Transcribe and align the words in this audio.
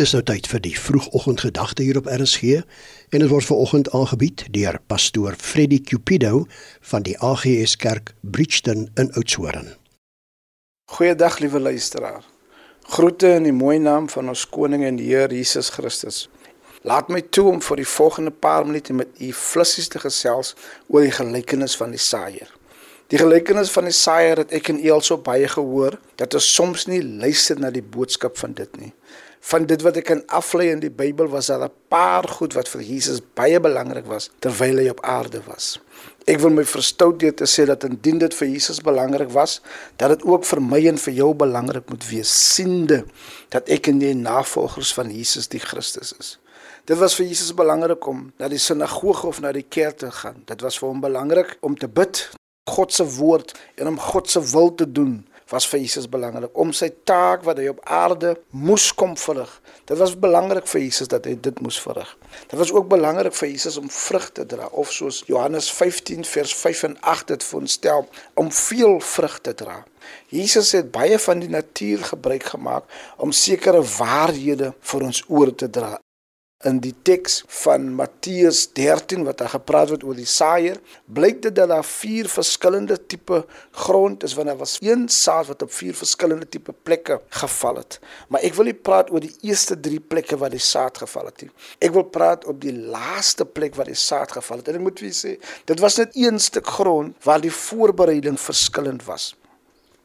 Dis 0.00 0.14
nou 0.16 0.22
tyd 0.24 0.46
vir 0.48 0.60
die 0.64 0.72
vroegoggendgedagte 0.72 1.84
hier 1.84 1.98
op 2.00 2.06
RSG 2.08 2.62
en 3.12 3.20
dit 3.20 3.28
word 3.28 3.44
veraloggend 3.44 3.90
aangebied 3.92 4.46
deur 4.54 4.78
pastoor 4.88 5.34
Freddie 5.36 5.82
Cupido 5.84 6.46
van 6.88 7.04
die 7.04 7.12
AGS 7.20 7.74
Kerk 7.76 8.14
Bridgton 8.24 8.86
in 8.96 9.10
Oudtshoorn. 9.12 9.74
Goeiedag 10.96 11.36
liewe 11.44 11.60
luisteraar. 11.60 12.24
Groete 12.88 13.34
in 13.34 13.50
die 13.50 13.52
mooi 13.52 13.76
naam 13.84 14.08
van 14.08 14.32
ons 14.32 14.46
koning 14.48 14.86
en 14.88 14.96
Heer 14.96 15.28
Jesus 15.28 15.68
Christus. 15.76 16.22
Laat 16.88 17.12
my 17.12 17.20
toe 17.28 17.50
om 17.52 17.60
vir 17.60 17.84
die 17.84 17.90
volgende 17.98 18.32
paar 18.32 18.64
minute 18.64 18.96
met 18.96 19.20
u 19.20 19.28
flissies 19.36 19.92
te 19.92 20.00
gesels 20.00 20.54
oor 20.88 21.04
die 21.04 21.12
gelykenis 21.20 21.76
van 21.76 21.92
die 21.92 22.00
saaier. 22.00 22.48
Die 23.12 23.20
gelykenis 23.20 23.70
van 23.70 23.84
die 23.84 23.92
saaier 23.92 24.40
het 24.40 24.54
ek 24.56 24.70
en 24.72 24.80
u 24.80 24.90
al 24.94 25.02
so 25.04 25.20
baie 25.20 25.48
gehoor 25.48 25.98
dat 26.16 26.34
ons 26.34 26.54
soms 26.54 26.86
nie 26.88 27.02
luister 27.04 27.58
na 27.60 27.68
die 27.70 27.84
boodskap 27.84 28.38
van 28.40 28.56
dit 28.56 28.80
nie 28.80 28.92
van 29.42 29.66
dit 29.66 29.82
wat 29.82 29.96
ek 29.98 30.06
kan 30.06 30.20
aflei 30.38 30.68
in 30.70 30.80
die 30.82 30.90
Bybel 30.94 31.26
was 31.30 31.48
daar 31.50 31.64
'n 31.66 31.74
paar 31.90 32.28
goed 32.28 32.54
wat 32.54 32.68
vir 32.68 32.80
Jesus 32.80 33.20
baie 33.34 33.60
belangrik 33.60 34.06
was 34.06 34.30
terwyl 34.38 34.78
hy 34.78 34.88
op 34.88 35.00
aarde 35.04 35.42
was. 35.46 35.80
Ek 36.26 36.38
wil 36.38 36.50
my 36.50 36.64
verstout 36.64 37.18
deur 37.18 37.34
te 37.34 37.46
sê 37.46 37.66
dat 37.66 37.84
indien 37.84 38.18
dit 38.18 38.34
vir 38.34 38.48
Jesus 38.48 38.80
belangrik 38.80 39.30
was, 39.30 39.60
dat 39.96 40.08
dit 40.08 40.22
ook 40.22 40.44
vir 40.44 40.62
my 40.62 40.86
en 40.86 40.98
vir 40.98 41.12
jou 41.14 41.34
belangrik 41.34 41.90
moet 41.90 42.08
wees, 42.08 42.54
siende 42.54 43.04
dat 43.48 43.68
ek 43.68 43.86
en 43.86 44.00
jy 44.00 44.12
navolgers 44.12 44.94
van 44.94 45.10
Jesus 45.10 45.48
die 45.48 45.60
Christus 45.60 46.14
is. 46.18 46.38
Dit 46.84 46.98
was 46.98 47.14
vir 47.14 47.26
Jesus 47.26 47.54
belangrik 47.54 48.06
om 48.06 48.32
na 48.38 48.48
die 48.48 48.58
sinagoge 48.58 49.26
of 49.26 49.40
na 49.40 49.52
die 49.52 49.66
kerk 49.68 49.96
te 49.98 50.10
gaan. 50.10 50.42
Dit 50.46 50.60
was 50.60 50.78
vir 50.78 50.88
hom 50.88 51.00
belangrik 51.00 51.56
om 51.60 51.78
te 51.78 51.88
bid, 51.88 52.30
God 52.70 52.92
se 52.92 53.04
woord 53.16 53.58
en 53.74 53.86
om 53.86 53.98
God 53.98 54.30
se 54.30 54.40
wil 54.52 54.74
te 54.74 54.86
doen 54.86 55.26
was 55.50 55.66
vir 55.68 55.82
Jesus 55.82 56.06
belangrik 56.08 56.54
om 56.58 56.70
sy 56.72 56.88
taak 57.08 57.42
wat 57.44 57.58
hy 57.60 57.66
op 57.72 57.80
aarde 57.90 58.36
moes 58.56 58.86
kom 58.96 59.16
verrig. 59.20 59.50
Dit 59.90 59.98
was 60.00 60.14
belangrik 60.18 60.68
vir 60.70 60.84
Jesus 60.84 61.10
dat 61.12 61.26
hy 61.28 61.34
dit 61.44 61.58
moes 61.64 61.76
verrig. 61.82 62.08
Dit 62.48 62.56
was 62.60 62.72
ook 62.72 62.86
belangrik 62.88 63.34
vir 63.36 63.50
Jesus 63.50 63.76
om 63.80 63.90
vrug 63.92 64.30
te 64.38 64.46
dra 64.48 64.70
of 64.70 64.92
soos 64.94 65.24
Johannes 65.28 65.72
15 65.74 66.24
vers 66.24 66.54
5 66.60 66.84
en 66.88 66.96
8 67.14 67.34
dit 67.34 67.48
voorstel 67.50 68.06
om 68.40 68.52
veel 68.62 69.00
vrug 69.00 69.36
te 69.40 69.56
dra. 69.58 69.82
Jesus 70.30 70.72
het 70.78 70.94
baie 70.94 71.18
van 71.18 71.42
die 71.42 71.50
natuur 71.50 72.06
gebruik 72.14 72.46
gemaak 72.54 72.86
om 73.18 73.34
sekere 73.34 73.82
waarhede 73.98 74.72
vir 74.80 75.10
ons 75.10 75.24
oor 75.28 75.52
te 75.54 75.70
dra 75.70 75.96
in 76.68 76.78
die 76.82 76.94
teks 77.06 77.40
van 77.62 77.88
Matteus 77.96 78.64
13 78.76 79.24
wat 79.26 79.40
daar 79.42 79.52
gepraat 79.54 79.90
word 79.92 80.04
oor 80.06 80.18
die 80.18 80.28
saaier, 80.28 80.78
blyk 81.06 81.40
dit 81.44 81.54
dat 81.56 81.70
daar 81.72 81.86
vier 81.86 82.28
verskillende 82.30 82.98
tipe 83.10 83.42
grond 83.84 84.22
is 84.26 84.36
wanneer 84.38 84.58
was 84.60 84.76
een 84.80 85.08
saad 85.12 85.48
wat 85.50 85.64
op 85.66 85.72
vier 85.74 85.96
verskillende 85.96 86.48
tipe 86.48 86.74
plekke 86.86 87.18
geval 87.42 87.82
het. 87.82 87.98
Maar 88.28 88.46
ek 88.46 88.56
wil 88.58 88.70
nie 88.70 88.76
praat 88.76 89.10
oor 89.10 89.24
die 89.24 89.34
eerste 89.48 89.78
3 89.80 90.00
plekke 90.12 90.38
waar 90.38 90.54
die 90.54 90.62
saad 90.62 91.02
geval 91.02 91.30
het 91.30 91.44
nie. 91.44 91.50
Ek 91.82 91.94
wil 91.96 92.06
praat 92.14 92.46
op 92.50 92.60
die 92.62 92.74
laaste 92.74 93.46
plek 93.46 93.76
waar 93.78 93.90
die 93.90 93.98
saad 93.98 94.32
geval 94.32 94.62
het. 94.62 94.70
En 94.70 94.80
ek 94.80 94.86
moet 94.86 95.02
vir 95.02 95.14
sê, 95.16 95.36
dit 95.68 95.82
was 95.82 95.98
net 96.00 96.16
een 96.18 96.38
stuk 96.42 96.68
grond 96.78 97.16
waar 97.26 97.42
die 97.42 97.52
voorbereiding 97.52 98.38
verskillend 98.40 99.04
was. 99.08 99.32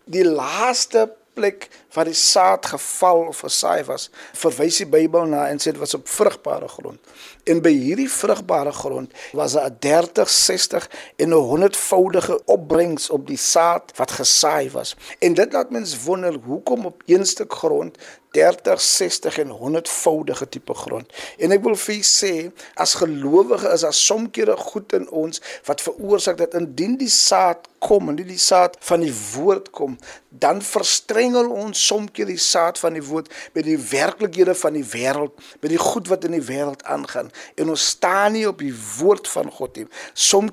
Die 0.08 0.26
laaste 0.26 1.10
plek 1.38 1.68
waar 1.94 2.10
die 2.10 2.18
saad 2.18 2.66
geval 2.74 3.28
of 3.32 3.44
gesaai 3.46 3.84
was, 3.88 4.10
verwys 4.38 4.82
die 4.82 4.90
Bybel 4.90 5.30
na 5.30 5.46
en 5.52 5.62
sê 5.62 5.74
dit 5.74 5.82
was 5.82 5.96
op 5.98 6.10
vrugbare 6.10 6.68
grond. 6.72 7.00
En 7.48 7.62
by 7.66 7.74
hierdie 7.74 8.10
vrugbare 8.12 8.74
grond 8.76 9.14
was 9.38 9.56
daar 9.58 9.70
'n 9.70 9.78
30, 9.80 10.30
60 10.30 10.90
en 11.16 11.30
'n 11.30 11.48
100voudige 11.52 12.42
opbrengs 12.46 13.10
op 13.10 13.28
die 13.28 13.38
saad 13.38 13.94
wat 13.96 14.12
gesaai 14.12 14.72
was. 14.72 14.96
En 15.20 15.34
dit 15.34 15.54
laat 15.54 15.70
mens 15.70 16.04
wonder 16.04 16.34
hoekom 16.46 16.86
op 16.86 17.04
een 17.06 17.26
stuk 17.26 17.54
grond 17.54 17.98
30, 18.32 18.82
60 18.82 19.38
en 19.38 19.50
100voudige 19.50 20.50
tipe 20.50 20.74
grond. 20.74 21.14
En 21.38 21.56
ek 21.56 21.64
wil 21.64 21.78
vir 21.80 21.96
u 21.96 22.04
sê, 22.06 22.34
as 22.76 22.98
gelowige 23.00 23.72
is 23.74 23.86
daar 23.88 23.96
soms 23.96 24.34
kere 24.36 24.58
goed 24.58 24.94
in 24.98 25.08
ons 25.10 25.42
wat 25.70 25.82
veroorsaak 25.82 26.38
dat 26.42 26.58
indien 26.58 26.98
die 27.00 27.12
saad 27.12 27.68
kom, 27.84 28.10
indien 28.10 28.32
die 28.32 28.42
saad 28.42 28.78
van 28.86 29.04
die 29.06 29.14
woord 29.14 29.70
kom, 29.76 29.98
dan 30.30 30.62
verstrengel 30.62 31.50
ons 31.50 31.80
soms 31.88 32.12
die 32.18 32.38
saad 32.42 32.78
van 32.82 32.98
die 32.98 33.04
woord 33.06 33.30
met 33.56 33.66
die 33.66 33.78
werklikhede 33.78 34.54
van 34.58 34.76
die 34.78 34.86
wêreld, 34.86 35.34
met 35.62 35.72
die 35.74 35.82
goed 35.82 36.10
wat 36.12 36.26
in 36.28 36.36
die 36.38 36.44
wêreld 36.44 36.84
aangaan 36.84 37.32
en 37.56 37.72
ons 37.74 37.88
staan 37.94 38.36
nie 38.36 38.46
op 38.50 38.60
die 38.62 38.74
woord 38.98 39.28
van 39.32 39.50
God 39.52 39.78
nie. 39.78 39.88
Soms 40.14 40.46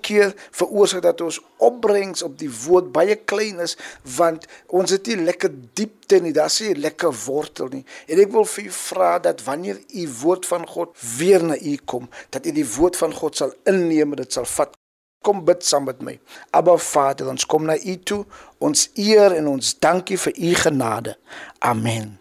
veroorsaak 0.54 1.02
dat 1.04 1.20
ons 1.24 1.40
opbrengs 1.64 2.22
op 2.22 2.36
die 2.38 2.50
woord 2.64 2.92
baie 2.92 3.16
klein 3.16 3.60
is 3.64 3.76
want 4.16 4.46
ons 4.66 4.92
het 4.94 5.06
nie 5.10 5.20
lekker 5.24 5.52
diepte 5.76 6.20
nie, 6.20 6.32
daar's 6.36 6.60
nie 6.60 6.74
lekker 6.76 7.12
wortel 7.24 7.63
nie. 7.72 7.84
En 8.06 8.20
ek 8.20 8.32
wil 8.32 8.44
vir 8.44 8.64
u 8.64 8.70
vra 8.70 9.18
dat 9.18 9.44
wanneer 9.44 9.80
u 9.94 10.08
woord 10.20 10.46
van 10.46 10.66
God 10.68 10.96
weer 11.18 11.44
na 11.44 11.58
u 11.58 11.76
kom, 11.84 12.08
dat 12.30 12.46
u 12.46 12.52
die 12.52 12.66
woord 12.76 12.96
van 12.96 13.14
God 13.14 13.36
sal 13.36 13.54
inneem 13.64 14.16
en 14.16 14.22
dit 14.22 14.32
sal 14.32 14.48
vat. 14.56 14.74
Kom 15.24 15.44
bid 15.44 15.64
saam 15.64 15.86
met 15.88 16.02
my. 16.04 16.18
Abba 16.52 16.76
Vader, 16.76 17.30
ons 17.32 17.46
kom 17.48 17.64
na 17.64 17.78
u 17.80 17.96
toe. 17.96 18.24
Ons 18.58 18.90
eer 18.94 19.32
en 19.32 19.48
ons 19.54 19.78
dankie 19.80 20.18
vir 20.20 20.36
u 20.36 20.52
genade. 20.66 21.16
Amen. 21.64 22.18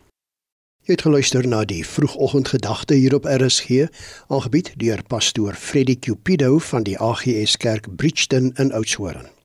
Jy 0.84 0.98
het 0.98 1.04
geluister 1.06 1.46
na 1.48 1.62
die 1.64 1.84
vroegoggendgedagte 1.88 2.98
hier 3.00 3.14
op 3.16 3.28
RSG, 3.28 3.86
aangebied 4.28 4.74
deur 4.80 5.04
pastoor 5.08 5.56
Freddie 5.56 6.00
Cupido 6.00 6.58
van 6.60 6.84
die 6.84 6.98
AGS 7.00 7.56
Kerk 7.58 7.88
Bridgton 7.96 8.52
in 8.60 8.74
Oudtshoorn. 8.76 9.43